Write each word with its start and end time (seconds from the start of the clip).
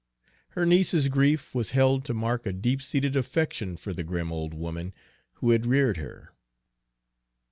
Her 0.57 0.65
niece's 0.65 1.09
grief 1.09 1.53
was 1.53 1.69
held 1.77 2.05
to 2.05 2.15
mark 2.15 2.47
a 2.47 2.53
deep 2.53 2.81
seated 2.81 3.15
affection 3.15 3.77
for 3.77 3.93
the 3.93 4.03
grim 4.03 4.31
old 4.31 4.51
woman 4.55 4.95
who 5.33 5.51
had 5.51 5.67
reared 5.67 5.97
her. 5.97 6.31